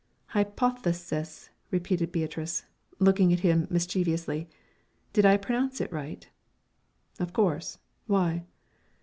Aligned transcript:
"Hy 0.29 0.43
poth 0.43 0.87
e 0.87 0.93
sis," 0.93 1.51
repeated 1.69 2.11
Beatrice, 2.11 2.65
looking 2.97 3.31
at 3.31 3.41
him, 3.41 3.67
mischievously; 3.69 4.49
"did 5.13 5.27
I 5.27 5.37
pronounce 5.37 5.79
it 5.79 5.93
right?" 5.93 6.27
"Of 7.19 7.33
course 7.33 7.77
why?" 8.07 8.47